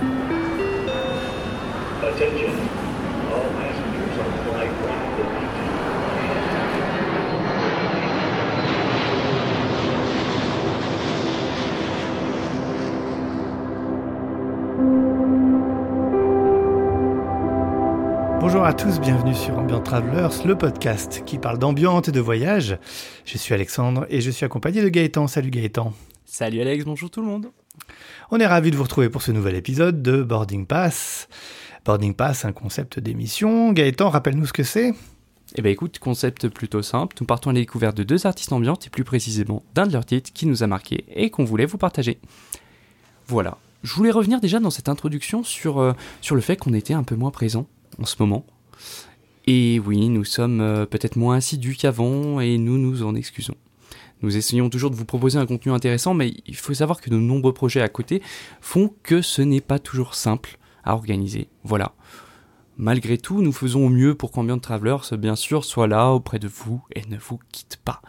[0.00, 0.16] Attention,
[3.28, 5.50] all passengers on flight 142.
[18.40, 22.78] Bonjour à tous, bienvenue sur Ambient Travelers, le podcast qui parle d'ambiance et de voyage.
[23.26, 25.26] Je suis Alexandre et je suis accompagné de Gaëtan.
[25.26, 25.92] Salut Gaëtan.
[26.24, 27.50] Salut Alex, bonjour tout le monde.
[28.30, 31.28] On est ravis de vous retrouver pour ce nouvel épisode de Boarding Pass.
[31.84, 33.72] Boarding Pass, un concept d'émission.
[33.72, 34.94] Gaëtan, rappelle-nous ce que c'est
[35.56, 38.86] Eh ben écoute, concept plutôt simple, nous partons à la découverte de deux artistes ambiantes
[38.86, 41.78] et plus précisément d'un de leurs titres qui nous a marqué et qu'on voulait vous
[41.78, 42.20] partager.
[43.26, 45.92] Voilà, je voulais revenir déjà dans cette introduction sur, euh,
[46.30, 47.66] le fait qu'on était un peu moins présent
[48.00, 48.44] en ce moment.
[49.46, 53.56] Et oui, nous sommes euh, peut-être moins assidus qu'avant et nous nous en excusons.
[54.22, 57.16] Nous essayons toujours de vous proposer un contenu intéressant, mais il faut savoir que de
[57.16, 58.22] nombreux projets à côté
[58.60, 61.48] font que ce n'est pas toujours simple à organiser.
[61.64, 61.92] Voilà.
[62.76, 66.48] Malgré tout, nous faisons au mieux pour qu'Ambient Travelers, bien sûr, soit là auprès de
[66.48, 68.00] vous et ne vous quitte pas.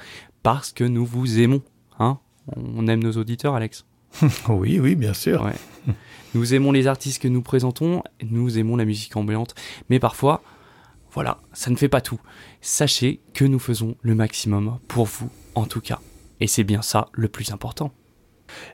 [0.43, 1.61] Parce que nous vous aimons.
[1.99, 2.19] Hein
[2.55, 3.85] On aime nos auditeurs, Alex
[4.49, 5.43] Oui, oui, bien sûr.
[5.43, 5.93] Ouais.
[6.33, 9.53] Nous aimons les artistes que nous présentons, nous aimons la musique ambiante,
[9.89, 10.41] mais parfois,
[11.11, 12.21] voilà, ça ne fait pas tout.
[12.61, 15.99] Sachez que nous faisons le maximum pour vous, en tout cas.
[16.41, 17.91] Et c'est bien ça le plus important.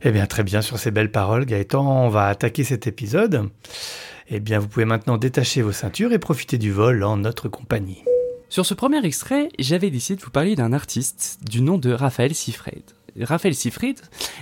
[0.02, 3.50] Eh bien, très bien, sur ces belles paroles, Gaëtan, on va attaquer cet épisode.
[4.30, 8.04] Eh bien, vous pouvez maintenant détacher vos ceintures et profiter du vol en notre compagnie.
[8.50, 12.34] Sur ce premier extrait, j'avais décidé de vous parler d'un artiste du nom de Raphaël
[12.34, 12.84] Siefried.
[13.20, 14.00] Raphaël Siefried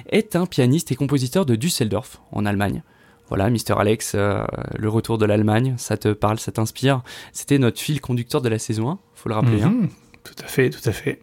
[0.10, 2.84] est un pianiste et compositeur de Düsseldorf, en Allemagne.
[3.28, 4.46] Voilà, Mister Alex, euh,
[4.78, 7.02] le retour de l'Allemagne, ça te parle, ça t'inspire.
[7.34, 9.64] C'était notre fil conducteur de la saison 1, faut le rappeler.
[9.64, 9.70] hein.
[9.70, 9.90] Mhm,
[10.24, 11.20] Tout à fait, tout à fait.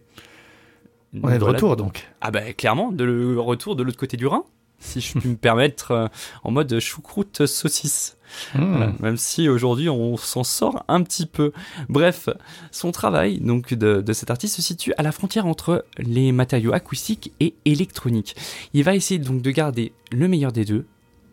[1.21, 1.53] On est de Voilà.
[1.53, 2.07] retour donc.
[2.21, 4.43] Ah bah clairement, de le retour de l'autre côté du Rhin,
[4.79, 6.07] si je puis me permettre, euh,
[6.43, 8.17] en mode choucroute saucisse.
[8.55, 11.51] Voilà, même si aujourd'hui on s'en sort un petit peu.
[11.87, 12.29] Bref,
[12.71, 16.73] son travail donc de, de cet artiste se situe à la frontière entre les matériaux
[16.73, 18.35] acoustiques et électroniques.
[18.73, 20.87] Il va essayer donc de garder le meilleur des deux,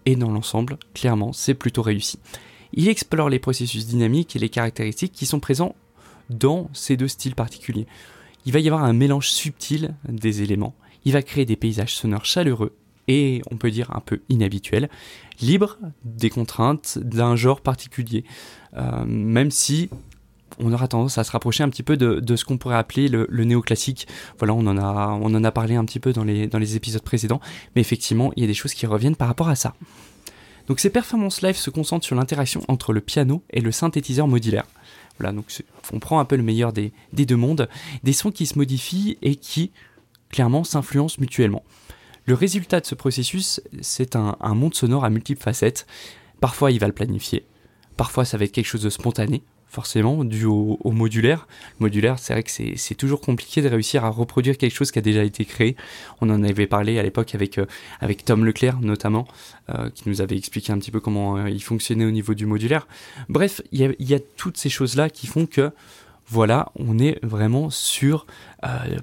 [0.04, 2.18] et dans l'ensemble, clairement, c'est plutôt réussi.
[2.74, 5.74] Il explore les processus dynamiques et les caractéristiques qui sont présents
[6.28, 7.86] dans ces deux styles particuliers.
[8.46, 10.74] Il va y avoir un mélange subtil des éléments.
[11.04, 12.76] Il va créer des paysages sonores chaleureux
[13.08, 14.88] et on peut dire un peu inhabituels,
[15.40, 18.24] libres des contraintes d'un genre particulier.
[18.76, 19.90] Euh, même si
[20.58, 23.26] on aura tendance à se rapprocher un petit peu de, ce qu'on pourrait appeler le,
[23.44, 24.06] néoclassique.
[24.38, 26.76] Voilà, on en a, on en a parlé un petit peu dans les, dans les
[26.76, 27.40] épisodes précédents,
[27.74, 29.74] mais effectivement, il y a des choses qui reviennent par rapport à ça.
[30.66, 34.66] Donc ces performances live se concentrent sur l'interaction entre le piano et le synthétiseur modulaire.
[35.92, 37.68] On prend un peu le meilleur des, deux mondes,
[38.02, 39.72] des sons qui se modifient et qui,
[40.30, 41.64] clairement, s'influencent mutuellement.
[42.26, 45.86] Le résultat de ce processus, c'est un monde sonore à multiples facettes.
[46.40, 47.46] Parfois, il va le planifier.
[47.96, 51.46] Parfois, ça va être quelque chose de spontané, forcément, dû au, modulaire.
[51.78, 55.02] Modulaire, c'est vrai que c'est toujours compliqué de réussir à reproduire quelque chose qui a
[55.02, 55.76] déjà été créé.
[56.20, 57.66] On en avait parlé à l'époque avec, euh,
[58.00, 59.28] avec Tom Leclerc, notamment,
[59.70, 62.46] euh, qui nous avait expliqué un petit peu comment euh, il fonctionnait au niveau du
[62.46, 62.88] modulaire.
[63.28, 65.70] Bref, il y a, toutes ces choses-là qui font que,
[66.26, 68.26] voilà, on est vraiment sur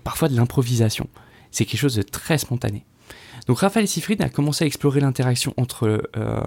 [0.04, 1.08] parfois de l'improvisation.
[1.52, 2.86] C'est quelque chose de très spontané.
[3.48, 6.42] Donc Raphaël Sifrid a commencé à explorer l'interaction entre euh,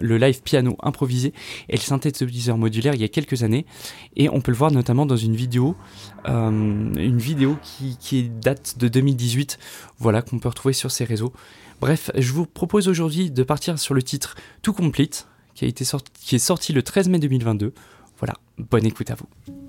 [0.00, 1.32] le live piano improvisé
[1.68, 3.64] et le synthétiseur modulaire il y a quelques années.
[4.16, 5.76] Et on peut le voir notamment dans une vidéo
[6.28, 9.58] euh, une vidéo qui, date de 2018
[9.98, 11.32] voilà qu'on peut retrouver sur ses réseaux.
[11.80, 16.38] Bref je vous propose aujourd'hui de partir sur le titre Tout Complete qui, qui est
[16.38, 17.72] sorti le 13 mai 2022
[18.18, 19.61] voilà bonne écoute à vous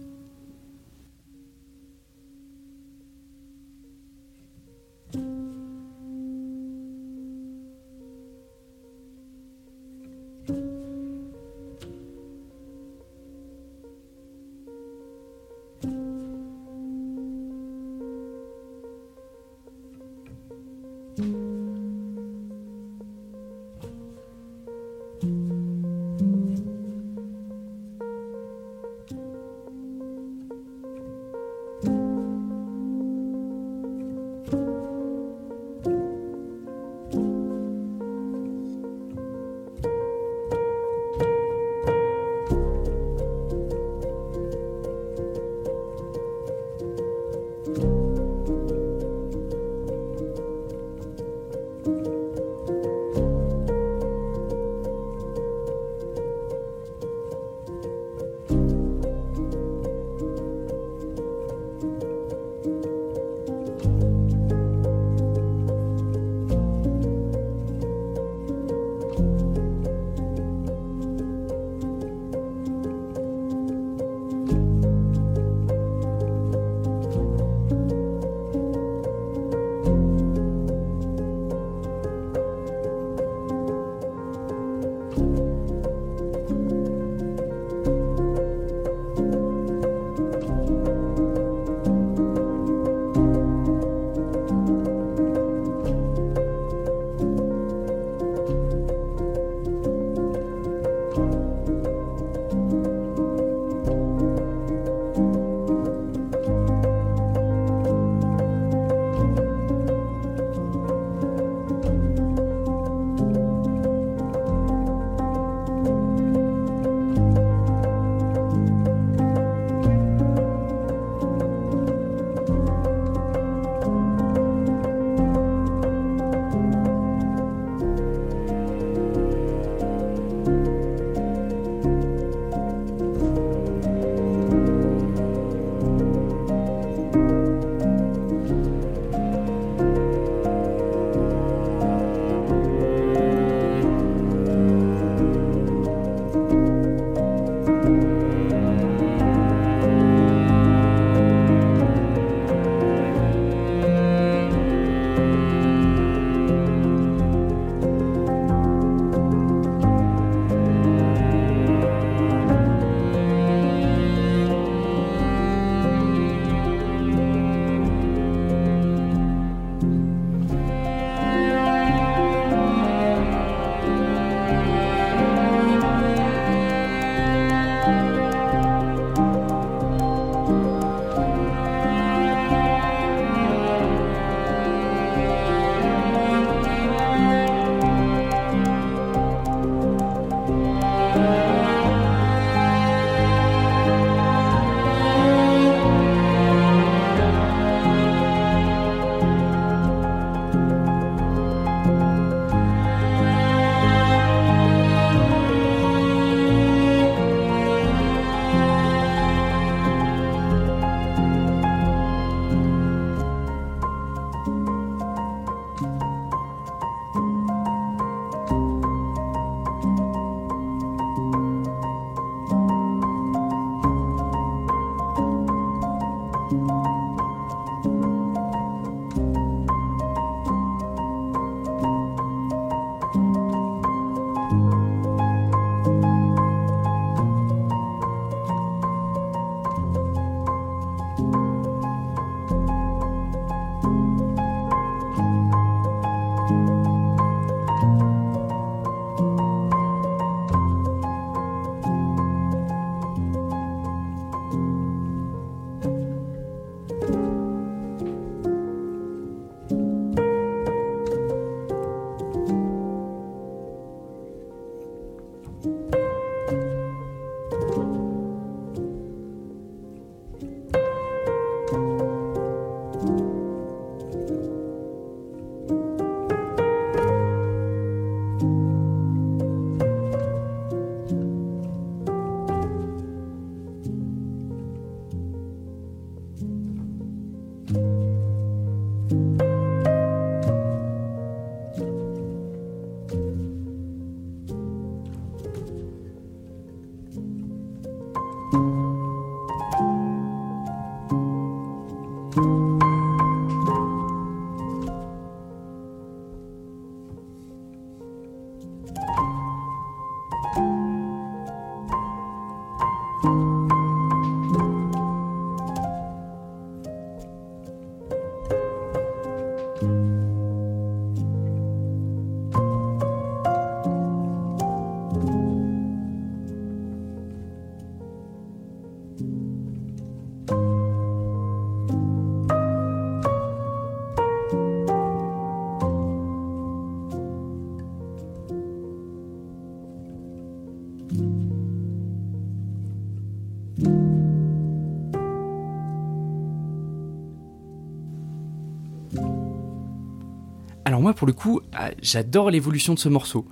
[350.91, 353.47] moi, pour le coup, euh, j'adore l'évolution de ce morceau.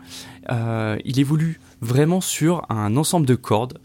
[0.51, 3.79] Euh, il évolue vraiment sur un ensemble de cordes.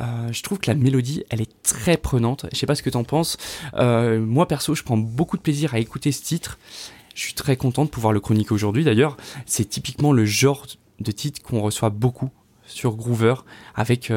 [0.00, 2.46] Euh, je trouve que la mélodie, elle est très prenante.
[2.52, 3.36] Je sais pas ce que t'en penses.
[3.74, 6.58] moi perso, je prends beaucoup de plaisir à écouter ce titre.
[7.14, 8.84] Je suis très content de pouvoir le chroniquer aujourd'hui.
[8.84, 10.66] D'ailleurs, c'est typiquement le genre
[11.00, 12.30] de titre qu'on reçoit beaucoup
[12.64, 13.34] sur Groover,
[13.74, 14.12] avec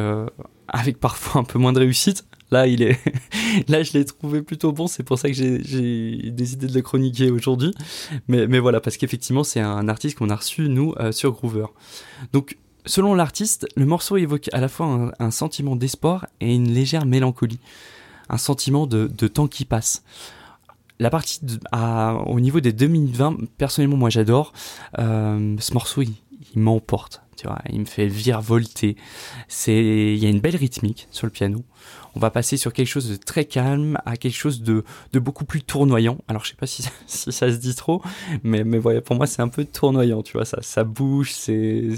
[0.99, 2.25] parfois un peu moins de réussite.
[2.51, 2.99] Là, il est,
[3.69, 4.87] là, je l'ai trouvé plutôt bon.
[4.87, 7.73] C'est pour ça que j'ai décidé de le chroniquer aujourd'hui.
[8.27, 11.67] Mais, voilà, parce qu'effectivement, c'est un artiste qu'on a reçu nous euh, sur Groover.
[12.33, 17.05] Donc, Selon l'artiste, le morceau évoque à la fois un, sentiment d'espoir et une légère
[17.05, 17.59] mélancolie,
[18.27, 20.03] un sentiment de, temps qui passe.
[20.97, 21.41] La partie
[22.25, 24.51] au niveau des 2 minutes 20, personnellement moi j'adore.
[24.97, 26.15] Euh, ce morceau il,
[26.55, 28.95] il m'emporte, tu vois, il me fait virevolter.
[29.67, 31.63] Il y a une belle rythmique sur le piano.
[32.15, 35.61] On va passer sur quelque chose de très calme à quelque chose de, beaucoup plus
[35.61, 36.17] tournoyant.
[36.27, 38.01] Alors je sais pas si, ça se dit trop,
[38.43, 38.63] mais,
[39.01, 41.95] pour moi c'est un peu tournoyant, tu vois, ça, bouge, c'est,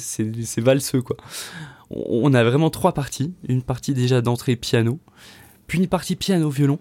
[0.57, 1.17] valseux quoi.
[1.89, 3.33] On a vraiment trois parties.
[3.47, 4.99] Une partie déjà d'entrée piano,
[5.67, 6.79] puis une partie piano-violon.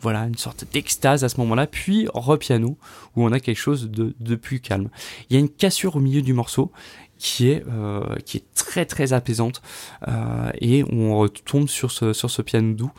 [0.00, 2.78] Voilà, une sorte d'extase à ce moment-là, puis re-piano,
[3.16, 4.90] où on a quelque chose de plus calme.
[5.28, 6.70] Il y a une cassure au milieu du morceau
[7.18, 9.60] qui est, euh, qui est très très apaisante,
[10.06, 12.92] euh, et on retombe sur ce, piano doux.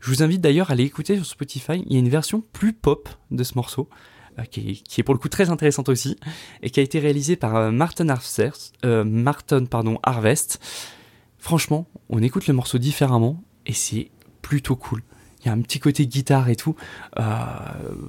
[0.00, 2.72] Je vous invite d'ailleurs à aller écouter sur Spotify, il y a une version plus
[2.72, 3.88] pop de ce morceau,
[4.38, 6.16] euh, qui, est, qui est pour le coup très intéressante aussi,
[6.62, 10.60] et qui a été réalisée par Martin Harvest, Martin pardon, Harvest.
[11.38, 14.10] Franchement, on écoute le morceau différemment, et c'est
[14.42, 15.02] plutôt cool.
[15.40, 16.74] Il y a un petit côté guitare et tout,
[17.18, 17.22] euh,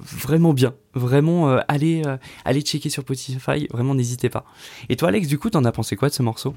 [0.02, 0.74] vraiment bien.
[0.96, 4.46] Vraiment, euh, allez, euh, allez checker sur Spotify, vraiment n'hésitez pas.
[4.90, 6.56] Et toi, Alex, du coup, t'en as pensé quoi de ce morceau?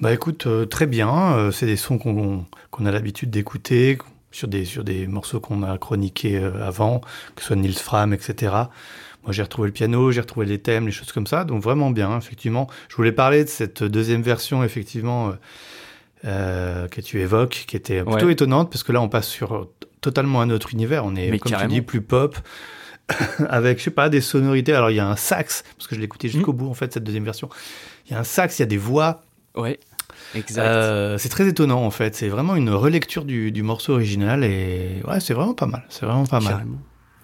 [0.00, 1.34] Bah écoute, euh, très bien.
[1.36, 3.98] euh, c'est des sons qu'on a l'habitude d'écouter
[4.30, 7.00] sur des, sur des morceaux qu'on a chroniqués euh, avant,
[7.34, 8.52] que ce soit Nils Fram, etc.
[9.24, 11.44] Moi, j'ai retrouvé le piano, j'ai retrouvé les thèmes, les choses comme ça.
[11.44, 12.68] Donc vraiment bien, effectivement.
[12.88, 15.32] Je voulais parler de cette deuxième version, effectivement,
[16.22, 18.32] que tu évoques, qui était plutôt Ouais.
[18.32, 19.68] étonnante, parce que là, on passe sur
[20.06, 21.04] totalement un autre univers.
[21.04, 21.68] On est, Mais comme carrément.
[21.70, 22.36] tu dis, plus pop.
[23.48, 24.72] avec, je sais pas, des sonorités.
[24.72, 26.56] Alors, il y a un sax, parce que je écouté jusqu'au Mm.
[26.56, 27.48] bout, en fait, cette deuxième version.
[28.06, 29.22] Il y a un sax, il y a des voix.
[29.54, 29.78] Ouais,
[30.34, 30.64] exact.
[30.66, 32.14] Euh, c'est très étonnant en fait.
[32.14, 35.84] C'est vraiment une relecture du, du morceau original et ouais, c'est vraiment pas mal.
[35.88, 36.66] C'est vraiment pas mal.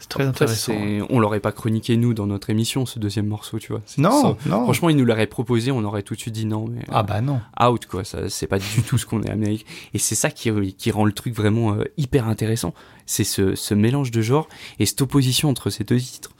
[0.02, 0.73] C'est très Après, intéressant.
[0.73, 3.82] c'est- on l'aurait pas chroniqué nous dans notre émission ce deuxième morceau, tu vois.
[3.99, 4.49] Non, ça.
[4.50, 4.64] non.
[4.64, 7.21] Franchement, il nous l'aurait proposé, on aurait tout de suite dit non, mais Ah bah
[7.21, 7.40] non.
[7.62, 8.02] out quoi.
[8.04, 9.64] Ça, c'est pas du tout ce qu'on est amené.
[9.94, 12.75] Et c'est ça qui, qui rend le truc vraiment euh, hyper intéressant.
[13.06, 14.49] C'est ce, ce mélange de genres
[14.80, 16.30] et cette opposition entre ces deux titres.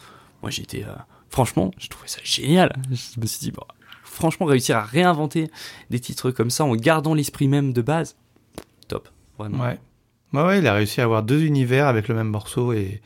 [0.43, 0.93] Moi, j'étais, euh,
[1.29, 2.75] franchement, je trouvais ça génial.
[2.91, 3.63] Je me suis dit, bon,
[4.03, 5.49] franchement, réussir à réinventer
[5.89, 8.17] des titres comme ça en gardant l'esprit même de base,
[8.89, 9.63] top, vraiment.
[9.63, 9.79] Ouais.
[10.33, 13.03] Ouais, ouais, il a réussi à avoir deux univers avec le même morceau et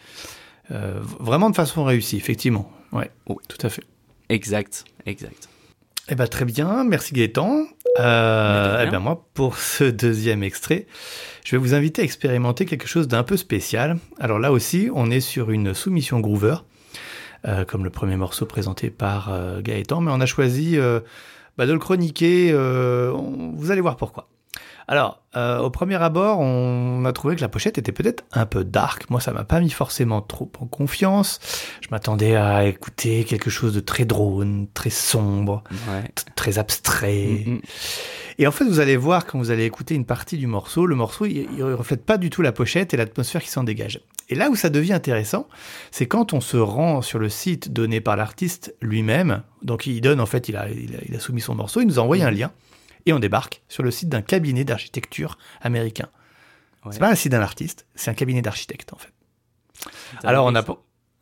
[0.70, 2.70] euh, vraiment de façon réussie, effectivement.
[2.92, 3.36] Ouais, Oui.
[3.48, 3.82] tout à fait.
[4.28, 5.48] Exact, exact.
[6.08, 7.64] Eh ben très bien, merci Gaëtan.
[7.98, 10.86] Euh, eh ben moi, pour ce deuxième extrait,
[11.44, 13.98] je vais vous inviter à expérimenter quelque chose d'un peu spécial.
[14.20, 16.56] Alors là aussi, on est sur une soumission Groover,
[17.46, 20.76] euh, comme le premier morceau présenté par euh, Gaëtan, mais on a choisi
[21.58, 22.54] bah, de le chroniquer.
[22.54, 24.28] on- vous allez voir pourquoi.
[24.88, 28.62] Alors, euh, au premier abord, on a trouvé que la pochette était peut-être un peu
[28.62, 29.10] dark.
[29.10, 31.40] Moi, ça m'a pas mis forcément trop en confiance.
[31.80, 36.04] Je m'attendais à écouter quelque chose de très drone, très sombre, Ouais.
[36.36, 37.42] très abstrait.
[37.46, 37.60] Mm, mm.
[38.38, 40.94] Et en fait, vous allez voir quand vous allez écouter une partie du morceau, le
[40.94, 44.00] morceau, il, il reflète pas du tout la pochette et l'atmosphère qui s'en dégage.
[44.28, 45.48] Et là où ça devient intéressant,
[45.90, 49.42] c'est quand on se rend sur le site donné par l'artiste lui-même.
[49.62, 51.86] Donc il donne, en fait, il a, il a, il a soumis son morceau, il
[51.86, 52.52] nous a envoyé un lien.
[53.06, 56.08] Et on débarque sur le site d'un cabinet d'architecture américain.
[56.84, 56.92] Ouais.
[56.92, 59.12] C'est pas un site d'un artiste, c'est un cabinet d'architectes, en fait.
[60.24, 60.64] Alors on a...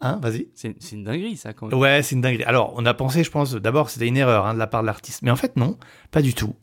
[0.01, 0.49] Hein, vas-y.
[0.55, 1.79] C'est une dinguerie ça quand même.
[1.79, 2.45] Ouais, c'est une dinguerie.
[2.45, 4.87] Alors, on a pensé, je pense, d'abord, c'était une erreur hein, de la part de
[4.87, 5.23] l'artiste.
[5.23, 5.79] Mais en fait, non,
[6.11, 6.55] pas du tout.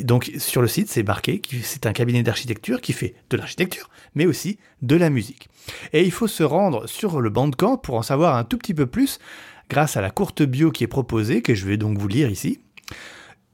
[0.00, 3.88] Donc, sur le site, c'est marqué que c'est un cabinet d'architecture qui fait de l'architecture,
[4.14, 5.48] mais aussi de la musique.
[5.94, 8.86] Et il faut se rendre sur le Bandcamp pour en savoir un tout petit peu
[8.86, 9.18] plus
[9.70, 12.60] grâce à la courte bio qui est proposée, que je vais donc vous lire ici.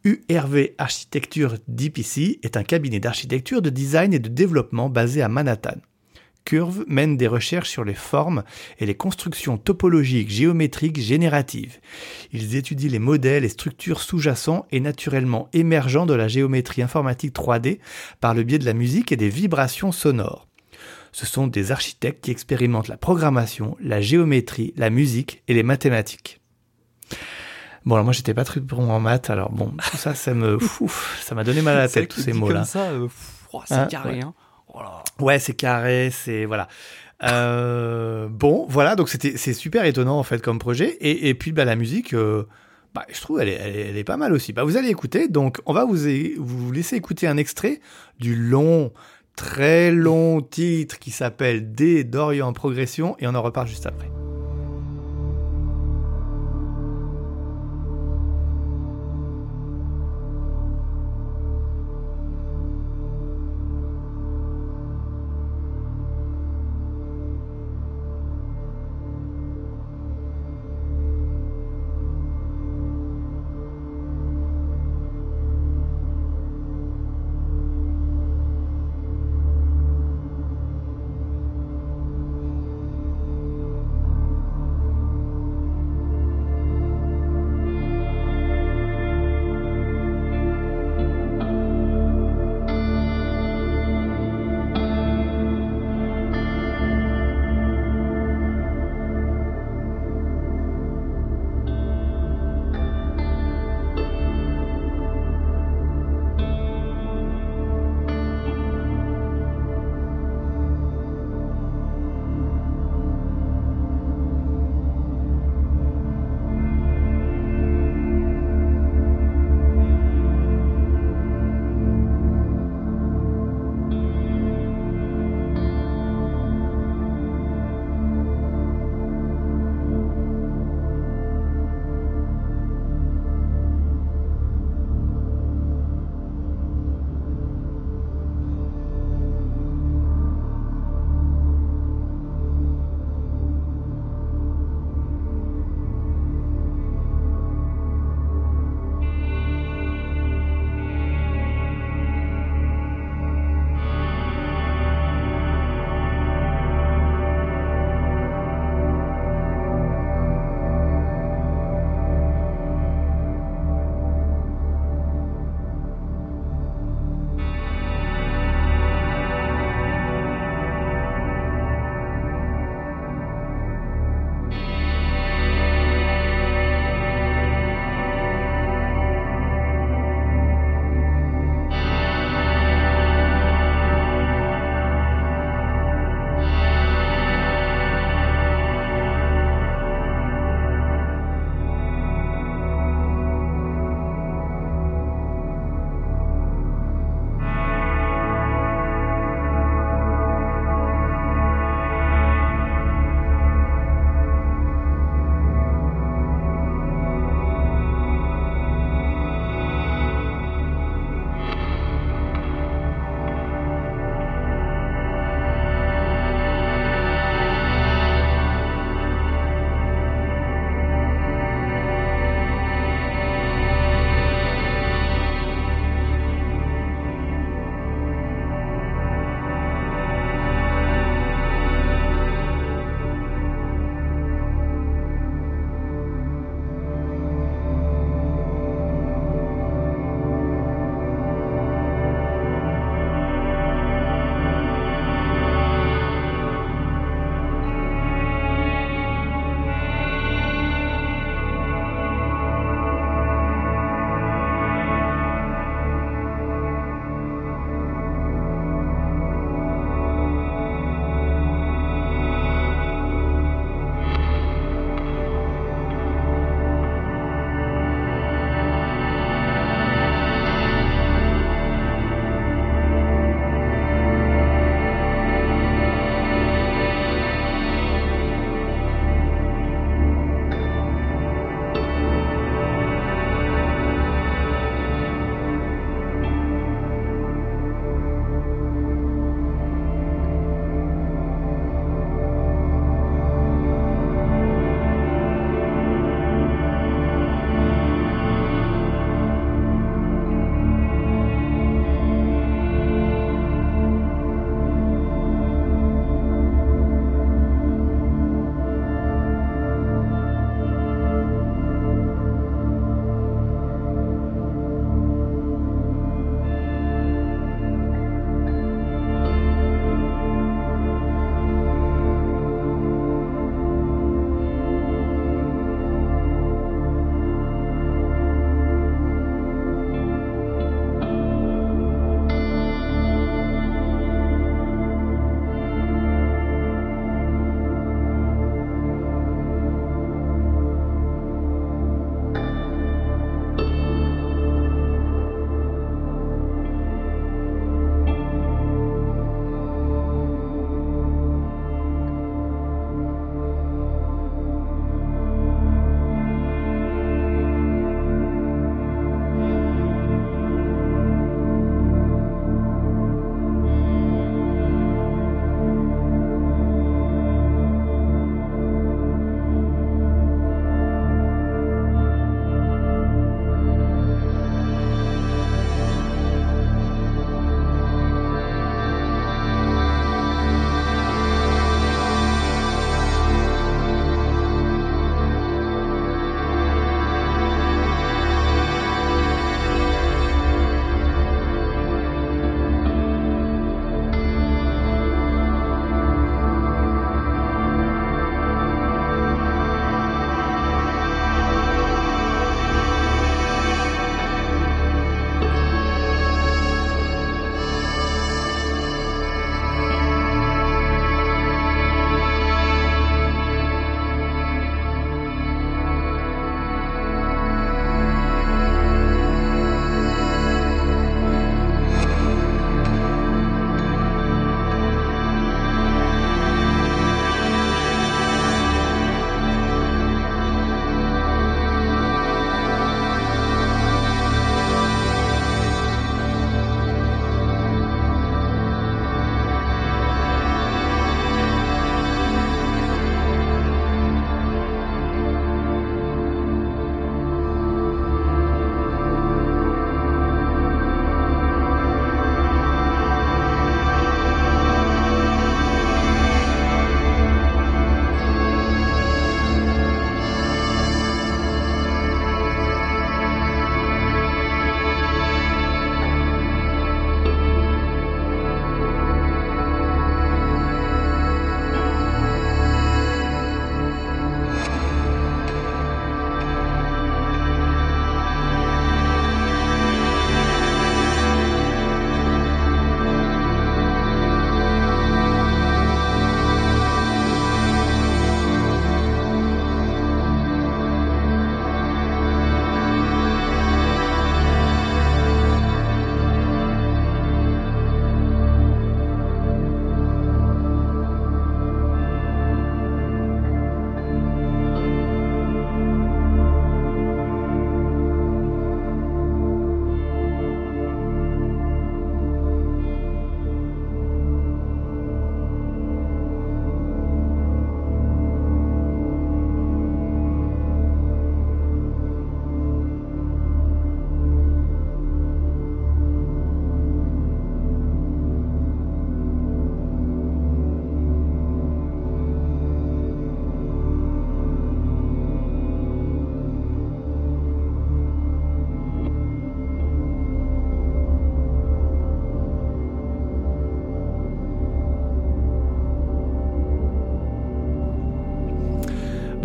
[0.09, 5.77] URV Architecture DPC est un cabinet d'architecture, de design et de développement basé à Manhattan.
[6.47, 8.43] Curve mène des recherches sur les formes
[8.79, 11.79] et les constructions topologiques, géométriques, génératives.
[12.33, 17.79] Ils étudient les modèles et structures sous-jacents et naturellement émergents de la géométrie informatique 3D
[18.23, 20.49] par le biais de la musique et des vibrations sonores.
[21.13, 26.41] Ce sont des architectes qui expérimentent la programmation, la géométrie, la musique et les mathématiques.
[27.89, 30.57] Bon, alors moi j'étais pas très bon en maths, alors bon, tout ça, ça me,
[30.81, 32.65] ouf, ça m'a donné mal à la tête tous ces mots-là.
[32.77, 33.09] Euh,
[33.55, 34.17] oh, c'est Hein, carré.
[34.17, 34.23] ouais.
[34.23, 34.35] Hein.
[34.75, 35.03] Oh là.
[35.21, 36.69] Ouais, c'est carré, c'est voilà.
[37.23, 40.99] Euh, bon, voilà, donc c'était c'est super étonnant en fait comme projet.
[41.01, 42.45] Et, et puis bah la musique, euh,
[42.95, 44.53] bah, je trouve elle est, elle, est, elle est pas mal aussi.
[44.53, 45.97] Bah vous allez écouter, donc on va vous
[46.37, 47.81] vous laisser écouter un extrait
[48.21, 48.93] du long,
[49.35, 54.11] très long titre qui s'appelle D d'Orient en progression et on en reparle juste après.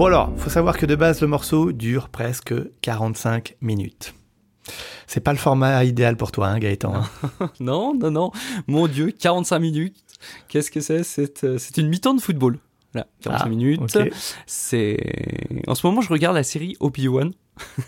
[0.04, 4.14] Bon alors, faut savoir que de base, le morceau dure presque 45 minutes.
[5.08, 6.94] C'est pas le format idéal pour toi, hein, Gaëtan.
[6.94, 7.50] hein.
[7.62, 8.32] non, non, non.
[8.68, 9.96] Mon Dieu, 45 minutes.
[10.50, 11.04] Qu'est-ce que c'est?
[11.04, 12.60] C'est euh, c'est une mi-temps de football.
[12.92, 13.98] Voilà, 45 Ah, minutes.
[14.46, 14.98] C'est.
[15.68, 17.32] En ce moment, je regarde la série Obi-Wan.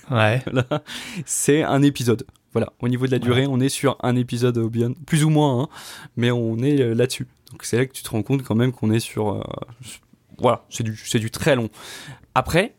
[0.10, 0.41] Ouais.
[0.49, 0.84] Voilà.
[1.25, 2.25] C'est un épisode.
[2.54, 5.63] Voilà, au niveau de la durée, on est sur un épisode Obi-Wan, plus ou moins,
[5.63, 5.67] hein,
[6.15, 7.28] mais on est euh, là-dessus.
[7.51, 9.34] Donc c'est là que tu te rends compte quand même qu'on est sur.
[9.34, 9.41] euh,
[10.39, 11.69] voilà, c'est du, c'est du très long.
[12.34, 12.76] Après,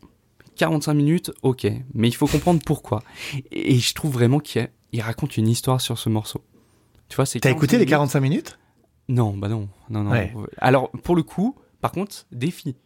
[0.56, 3.02] 45 minutes, ok, mais il faut comprendre pourquoi.
[3.52, 4.68] Et, et je trouve vraiment qu'il
[5.00, 6.42] raconte une histoire sur ce morceau.
[7.08, 7.40] Tu vois, c'est.
[7.40, 7.90] T'as 45 écouté les minutes.
[7.90, 8.58] 45 minutes?
[9.08, 10.10] Non, bah non, non, non.
[10.10, 10.32] Ouais.
[10.58, 12.76] Alors, pour le coup, par contre, défi.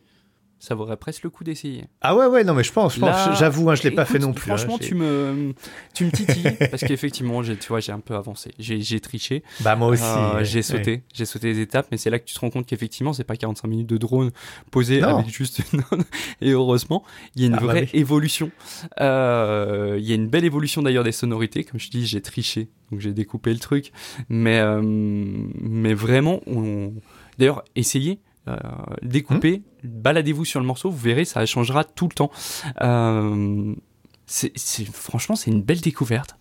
[0.63, 1.87] Ça vaudrait presque le coup d'essayer.
[2.03, 4.05] Ah ouais, ouais, non, mais je pense, je pense, Là, j'avoue, hein, je l'ai pas
[4.05, 4.53] fait non plus.
[4.53, 5.55] hein, Franchement, tu me,
[5.95, 8.53] tu me titilles parce qu'effectivement, tu vois, j'ai un peu avancé.
[8.59, 9.43] J'ai, triché.
[9.61, 10.03] Bah moi aussi.
[10.05, 10.63] Euh, ouais, j'ai ouais.
[10.63, 13.25] sauté, j'ai sauté des étapes, mais c'est là que tu te rends compte qu'effectivement, c'est
[13.25, 14.33] pas 45 minutes de drone
[14.71, 15.17] posé Non.
[15.17, 15.63] avec juste
[16.43, 17.99] Et heureusement, il y a une Ah bah vraie oui.
[17.99, 18.51] évolution.
[19.01, 21.65] Euh, il y a une belle évolution d'ailleurs des sonorités.
[21.65, 23.93] Comme je dis, j'ai triché, donc j'ai découpé le truc.
[24.29, 26.93] Mais, euh, mais vraiment, on...
[27.39, 28.21] d'ailleurs, essayez.
[28.49, 28.57] Euh,
[29.03, 32.31] découpez, baladez-vous sur le morceau, vous verrez, ça changera tout le temps.
[32.83, 33.75] Euh,
[34.27, 34.53] c'est,
[34.93, 36.37] franchement, c'est une belle découverte.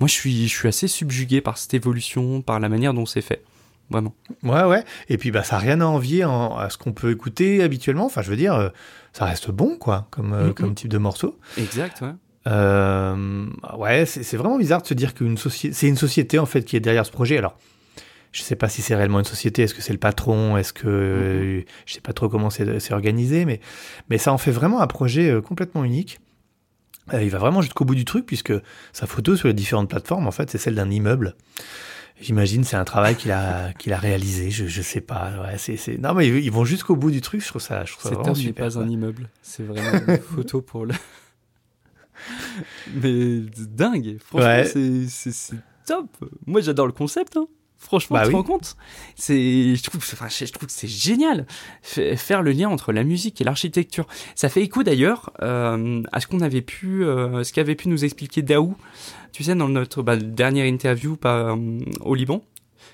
[0.00, 3.20] Moi, je suis, je suis assez subjugué par cette évolution, par la manière dont c'est
[3.20, 3.44] fait.
[3.90, 4.14] Vraiment.
[4.42, 4.82] Ouais, ouais.
[5.08, 8.06] Et puis, bah, ça n'a rien à envier en- à ce qu'on peut écouter habituellement.
[8.06, 8.70] Enfin, je veux dire, euh,
[9.12, 11.38] ça reste bon, quoi, comme, euh, comme type de morceau.
[11.58, 12.12] Exact, ouais.
[12.46, 13.46] Euh,
[13.78, 16.62] ouais, c'est c'est vraiment bizarre de se dire qu'une société, c'est une société en fait
[16.62, 17.38] qui est derrière ce projet.
[17.38, 17.56] Alors,
[18.34, 19.62] je sais pas si c'est réellement une société.
[19.62, 23.44] Est-ce que c'est le patron Est-ce que euh, je sais pas trop comment c'est organisé,
[23.44, 23.60] mais
[24.10, 26.18] mais ça en fait vraiment un projet euh, complètement unique.
[27.12, 28.52] Euh, il va vraiment jusqu'au bout du truc puisque
[28.92, 31.36] sa photo sur les différentes plateformes, en fait, c'est celle d'un immeuble.
[32.20, 34.50] J'imagine c'est un travail qu'il a qu'il a réalisé.
[34.50, 35.30] Je je sais pas.
[35.42, 37.40] Ouais, c'est c'est non mais ils vont jusqu'au bout du truc.
[37.40, 38.66] Je trouve ça je trouve ça vraiment homme n'est super.
[38.68, 39.28] pas un immeuble.
[39.42, 40.94] C'est vraiment une photo pour le.
[42.94, 44.18] Mais dingue.
[44.24, 44.64] Franchement, Ouais.
[45.08, 46.06] c'est top.
[46.46, 47.36] Moi, j'adore le concept.
[47.36, 47.46] hein.
[47.84, 48.36] Franchement, Bah tu te oui.
[48.36, 48.76] rends compte?
[49.14, 51.46] C'est, je trouve, enfin, je trouve que c'est génial.
[51.82, 54.06] Faire le lien entre la musique et l'architecture.
[54.34, 58.04] Ça fait écho d'ailleurs euh, à ce qu'on avait pu, euh, ce qu'avait pu nous
[58.04, 58.74] expliquer Daou.
[59.32, 62.42] Tu sais, dans notre bah, dernière interview par, euh, au Liban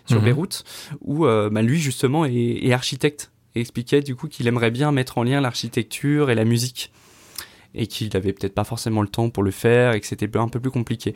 [0.07, 0.24] sur Mhm.
[0.24, 0.64] Beyrouth,
[1.03, 5.18] où bah, lui justement est, est architecte et expliquait du coup qu'il aimerait bien mettre
[5.18, 6.90] en lien l'architecture et la musique
[7.74, 10.48] et qu'il avait peut-être pas forcément le temps pour le faire et que c'était un
[10.48, 11.14] peu plus compliqué.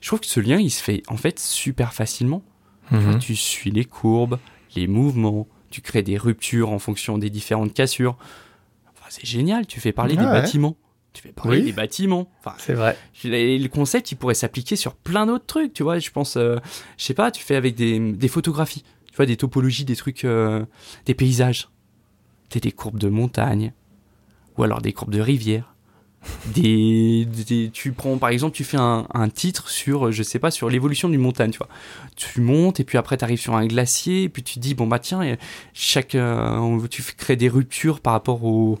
[0.00, 2.42] Je trouve que ce lien il se fait en fait super facilement.
[2.90, 3.18] Mhm.
[3.18, 4.38] Tu suis les courbes,
[4.76, 8.16] les mouvements, tu crées des ruptures en fonction des différentes cassures.
[8.92, 10.30] Enfin, c'est génial, tu fais parler des Ouais.
[10.32, 10.76] bâtiments.
[11.12, 11.64] Tu fais parler Oui.
[11.64, 12.30] des bâtiments.
[12.38, 12.96] Enfin, C'est vrai.
[13.24, 15.98] le concept, il pourrait s'appliquer sur plein d'autres trucs, tu vois.
[15.98, 16.56] Je pense, euh,
[16.98, 20.24] je sais pas, tu fais avec des, des photographies, tu vois, des topologies, des trucs,
[20.24, 20.64] euh,
[21.06, 21.68] des paysages.
[22.48, 23.72] T'as des courbes de montagne,
[24.56, 25.74] ou alors des courbes de rivière.
[26.46, 30.50] Des, des- tu prends par exemple, tu fais un, un titre sur, je sais pas,
[30.50, 31.68] sur l'évolution d'une montagne, tu vois.
[32.16, 34.86] Tu montes et puis après tu arrives sur un glacier et puis tu dis bon
[34.86, 35.36] bah tiens,
[35.74, 38.78] chaque, euh, tu crées des ruptures par rapport aux,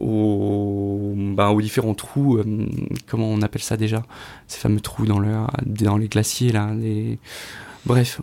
[0.00, 2.38] aux, bah, aux différents trous.
[2.38, 2.66] euh,
[3.06, 4.02] comment on appelle ça déjà?
[4.46, 5.32] Ces fameux trous dans le,
[5.66, 6.72] dans les glaciers là.
[6.74, 7.18] Les...
[7.86, 8.20] Bref,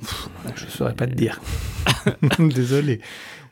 [0.56, 1.42] Je saurais pas te dire.
[2.40, 3.00] Désolé.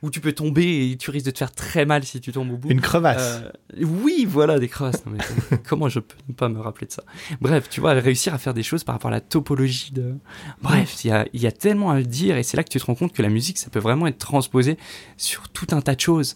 [0.03, 2.51] Où tu peux tomber et tu risques de te faire très mal si tu tombes
[2.51, 2.69] au bout.
[2.69, 3.41] Une crevasse.
[3.41, 5.05] Euh, oui, voilà, des crevasses.
[5.05, 7.03] Non, mais comment je peux ne pas me rappeler de ça?
[7.39, 10.15] Bref, tu vois, réussir à faire des choses par rapport à la topologie de.
[10.61, 12.69] Bref, il y a, il y a tellement à le dire et c'est là que
[12.69, 14.77] tu te rends compte que la musique, ça peut vraiment être transposé
[15.15, 16.35] sur tout un tas de choses.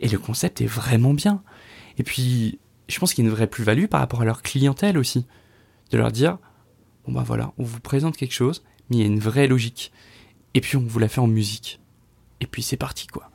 [0.00, 1.42] Et le concept est vraiment bien.
[1.98, 4.96] Et puis, je pense qu'il y a une vraie plus-value par rapport à leur clientèle
[4.96, 5.26] aussi.
[5.90, 6.38] De leur dire,
[7.04, 9.90] bon bah voilà, on vous présente quelque chose, mais il y a une vraie logique.
[10.54, 11.80] Et puis on vous la fait en musique.
[12.40, 13.30] Et puis c'est parti, quoi.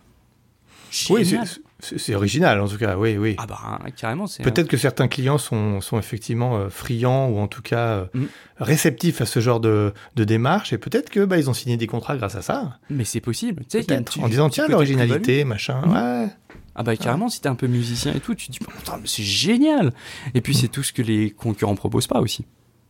[1.10, 1.48] Oui, Génial.
[1.80, 2.96] c'est- original en tout cas.
[2.98, 3.36] Oui, oui.
[3.40, 3.58] Ah bah
[3.98, 4.44] carrément, c'est.
[4.44, 8.26] Peut-être que certains clients sont, sont effectivement euh, friands ou en tout cas euh, Mm.
[8.60, 11.88] réceptifs à ce genre de, de démarche et peut-être que bah, ils ont signé des
[11.88, 12.78] contrats grâce à ça.
[12.92, 13.64] Mais c'est possible.
[13.68, 15.82] Tu sais, y a En disant tiens l'originalité, machin.
[15.88, 16.28] Ouais.
[16.76, 19.08] Ah bah carrément, si t'es un peu musicien et tout, tu te dis putain, mais
[19.08, 19.94] c'est génial.
[20.36, 22.46] Et puis c'est tout ce que les concurrents proposent pas aussi.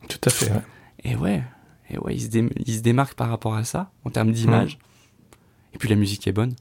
[0.10, 0.52] Tout à fait.
[0.52, 0.62] ouais.
[1.06, 1.42] Et ouais,
[1.90, 4.78] et ouais, ils se, dé- ils se démarquent par rapport à ça en termes d'image.
[5.74, 6.54] Et puis la musique est bonne.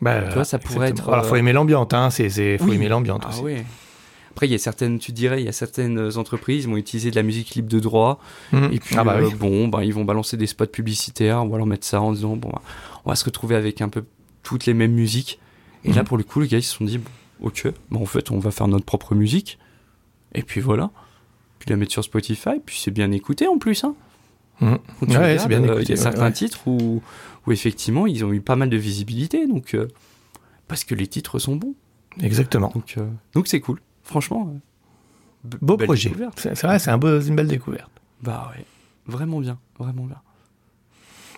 [0.00, 1.08] Bah, Tu vois, ça pourrait exactement.
[1.08, 2.10] être, Alors, faut euh, aimer l'ambiance, hein.
[2.10, 2.74] C'est, c'est, faut Oui.
[2.76, 3.42] aimer l'ambiance Ah aussi.
[3.42, 3.64] ouais.
[4.32, 7.12] Après, il y a certaines, tu dirais, il y a certaines entreprises qui vont utiliser
[7.12, 8.18] de la musique libre de droit.
[8.52, 8.70] Mhm.
[8.72, 9.34] Et puis, ah bah euh, oui.
[9.34, 12.48] bon, bah, ils vont balancer des spots publicitaires ou alors mettre ça en disant, bon,
[12.50, 12.60] bah,
[13.04, 14.04] on va se retrouver avec un peu
[14.42, 15.38] toutes les mêmes musiques.
[15.84, 16.06] Et là, Mhm.
[16.08, 17.10] pour le coup, les gars, ils se sont dit, bon,
[17.42, 19.58] ok, bah, en fait, on va faire notre propre musique.
[20.34, 20.90] Et puis voilà.
[21.60, 23.84] Puis la mettre sur Spotify, puis c'est bien écouté en plus.
[23.84, 23.94] Hein.
[24.58, 26.32] Tu Ouais, regardes, c'est bien euh, écouté, Il y a ouais, certains ouais.
[26.32, 27.02] titres où,
[27.46, 29.46] où effectivement, ils ont eu pas mal de visibilité.
[29.46, 29.88] Donc, euh,
[30.68, 31.74] parce que les titres sont bons.
[32.20, 32.70] Exactement.
[32.74, 33.80] Donc, euh, donc c'est cool.
[34.02, 34.58] Franchement, euh,
[35.60, 36.12] Beau projet.
[36.36, 37.90] C'est vrai, c'est un beau- une belle découverte.
[38.22, 38.64] Bah ouais,
[39.06, 40.20] vraiment bien, vraiment bien.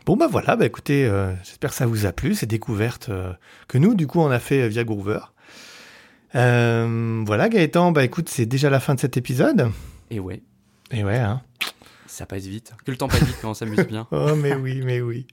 [0.04, 3.32] Bon bah voilà, bah écoutez, euh, j'espère que ça vous a plu, ces découvertes euh,
[3.66, 5.18] que nous, du coup, on a fait via Groover.
[6.34, 9.70] Euh, voilà Gaëtan, bah écoute, c'est déjà la fin de cet épisode.
[10.10, 10.42] Et ouais,
[10.92, 11.42] Et ouais, hein.
[12.16, 12.72] Ça passe vite.
[12.84, 14.06] Que le temps passe vite quand on s'amuse bien.
[14.12, 15.26] Oh mais oui, mais oui.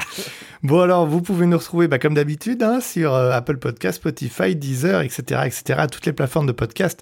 [0.64, 4.56] Bon alors, vous pouvez nous retrouver bah, comme d'habitude hein, sur euh, Apple Podcast, Spotify,
[4.56, 7.02] Deezer, etc., etc., toutes les plateformes de podcast.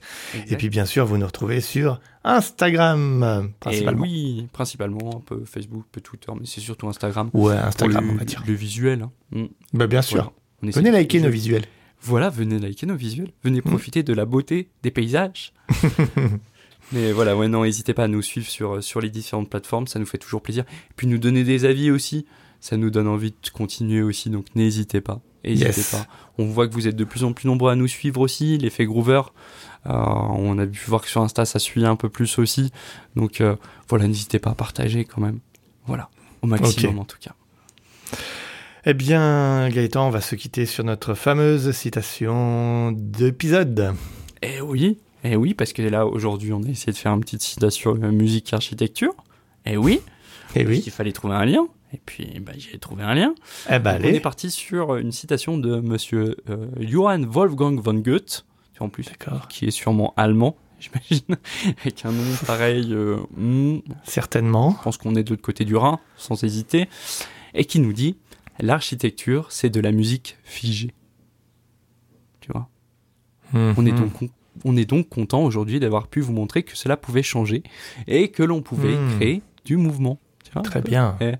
[0.50, 4.02] Et puis bien sûr, vous nous retrouvez sur Instagram euh, Et principalement.
[4.04, 7.30] oui, principalement, un peu Facebook, un peu Twitter, mais c'est surtout Instagram.
[7.34, 8.44] Ouais, Instagram, le, on va dire.
[8.48, 9.02] le visuel.
[9.04, 9.12] hein.
[9.32, 9.46] Mm.
[9.74, 10.32] Bah bien sûr.
[10.62, 10.74] Voilà.
[10.76, 11.66] Venez liker nos visuels.
[12.04, 13.32] Voilà, venez liker nos visuels.
[13.44, 13.70] Venez Mm.
[13.70, 15.54] profiter de la beauté des paysages.
[16.92, 19.98] Mais voilà, ouais, non, n'hésitez pas à nous suivre sur, sur les différentes plateformes, ça
[20.00, 20.64] nous fait toujours plaisir.
[20.90, 22.26] Et puis nous donner des avis aussi,
[22.60, 25.22] ça nous donne envie de continuer aussi, donc n'hésitez pas.
[25.44, 25.92] N'hésitez Yes.
[25.92, 26.06] pas.
[26.38, 28.86] On voit que vous êtes de plus en plus nombreux à nous suivre aussi, l'effet
[28.86, 29.22] Groover.
[29.88, 32.72] Euh, on a pu voir que sur Insta, ça suit un peu plus aussi.
[33.16, 33.56] Donc euh,
[33.90, 35.40] voilà, n'hésitez pas à partager quand même.
[35.88, 36.10] Voilà,
[36.44, 37.32] au maximum en tout cas.
[38.86, 43.94] Eh bien, Gaëtan, on va se quitter sur notre fameuse citation d'épisode.
[44.44, 47.42] Eh oui, eh oui, parce que là aujourd'hui on a essayé de faire une petite
[47.44, 49.14] citation musique architecture.
[49.66, 50.00] Eh oui,
[50.56, 50.82] Eh parce oui.
[50.82, 51.68] qu'il fallait trouver un lien.
[51.94, 53.36] Et puis bah, j'ai trouvé un lien.
[53.70, 57.94] Eh ben, Donc, on est parti sur une citation de Monsieur euh, Johann Wolfgang von
[57.96, 58.46] Goethe,
[58.80, 59.06] en plus
[59.50, 61.38] qui est sûrement allemand, j'imagine,
[61.82, 62.92] avec un nom pareil.
[62.94, 64.76] euh, hmm, Certainement.
[64.80, 66.88] je pense qu'on est de l'autre côté du Rhin, sans hésiter,
[67.54, 68.16] et qui nous dit
[68.60, 70.94] l'architecture, c'est de la musique figée.
[72.40, 72.68] Tu vois?
[73.54, 74.00] On est Mhm.
[74.00, 74.32] donc
[74.66, 77.64] on est donc content aujourd'hui d'avoir pu vous montrer que cela pouvait changer
[78.08, 79.16] et que l'on pouvait Hmm.
[79.18, 80.20] créer du mouvement.
[80.44, 81.18] Tu vois, Très bien.
[81.22, 81.34] Eh.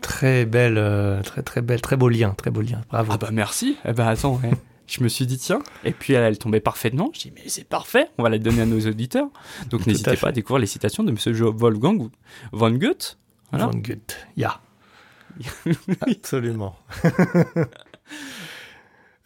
[0.00, 2.80] Très belle, euh, très très belle, très beau lien, très beau lien.
[2.88, 3.12] Bravo.
[3.12, 3.76] Ah bah merci.
[3.84, 4.50] Eh bah attends, ouais.
[4.86, 5.60] je me suis dit tiens.
[5.84, 7.10] Et puis elle, elle tombait parfaitement.
[7.14, 8.08] Je dis mais c'est parfait.
[8.16, 9.28] On va la donner à nos auditeurs.
[9.68, 12.08] Donc n'hésitez pas à découvrir les citations de Monsieur Wolfgang
[12.52, 13.18] von Goethe.
[13.50, 13.66] Voilà.
[13.66, 14.16] Von Goethe.
[14.36, 14.60] Ja.
[16.00, 16.74] Absolument.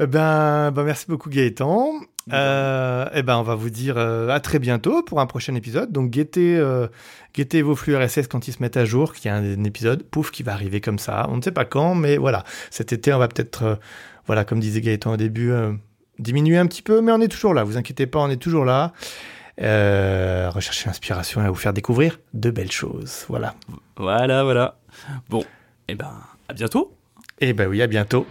[0.00, 1.92] Eh ben, ben, merci beaucoup Gaëtan.
[2.32, 5.92] Euh, eh ben, on va vous dire euh, à très bientôt pour un prochain épisode.
[5.92, 6.87] Donc, guettez, euh,
[7.34, 10.02] guettez vos flux RSS quand ils se mettent à jour, qu'il y a un, épisode,
[10.04, 11.26] pouf, qui va arriver comme ça.
[11.30, 12.44] On ne sait pas quand, mais voilà.
[12.70, 13.76] Cet été, on va peut-être, euh,
[14.26, 15.52] voilà, comme disait Gaëtan au début,
[16.18, 17.64] diminuer un petit peu, mais on est toujours là.
[17.64, 18.92] Vous inquiétez pas, on est toujours là.
[19.58, 23.26] Rechercher l'inspiration et à vous faire découvrir de belles choses.
[23.28, 23.54] Voilà.
[23.96, 24.78] Voilà, voilà.
[25.28, 25.44] Bon,
[25.88, 26.12] et ben
[26.48, 26.96] à bientôt.
[27.40, 28.26] Et ben oui, à bientôt.